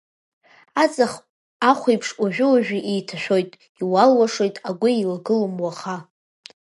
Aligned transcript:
Аҵых 0.83 1.13
ахәиеиԥш 1.69 2.07
уажәы-уажәы 2.21 2.79
еиҭашәоит, 2.91 3.49
иуалуашоит, 3.81 4.55
агәы 4.69 4.89
еилагылом 4.93 5.55
уаха. 5.63 5.97